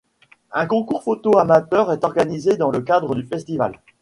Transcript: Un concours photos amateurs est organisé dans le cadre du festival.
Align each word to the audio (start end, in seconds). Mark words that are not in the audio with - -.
Un 0.51 0.65
concours 0.65 1.03
photos 1.03 1.35
amateurs 1.37 1.91
est 1.91 2.03
organisé 2.03 2.57
dans 2.57 2.71
le 2.71 2.81
cadre 2.81 3.13
du 3.13 3.21
festival. 3.23 3.79